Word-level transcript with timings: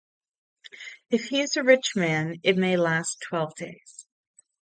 If 1.11 1.25
he 1.25 1.41
is 1.41 1.55
a 1.57 1.61
rich 1.63 1.95
man, 1.95 2.37
it 2.41 2.57
may 2.57 2.75
last 2.75 3.21
twelve 3.21 3.53
days. 3.53 4.07